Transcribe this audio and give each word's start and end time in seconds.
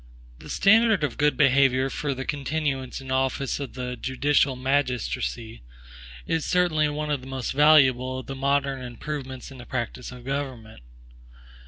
The 0.39 0.49
standard 0.49 1.03
of 1.03 1.15
good 1.19 1.37
behavior 1.37 1.87
for 1.91 2.15
the 2.15 2.25
continuance 2.25 3.01
in 3.01 3.11
office 3.11 3.59
of 3.59 3.75
the 3.75 3.95
judicial 3.95 4.55
magistracy, 4.55 5.61
is 6.25 6.43
certainly 6.43 6.89
one 6.89 7.11
of 7.11 7.21
the 7.21 7.27
most 7.27 7.51
valuable 7.51 8.17
of 8.17 8.25
the 8.25 8.33
modern 8.35 8.81
improvements 8.81 9.51
in 9.51 9.59
the 9.59 9.65
practice 9.67 10.11
of 10.11 10.25
government. 10.25 10.81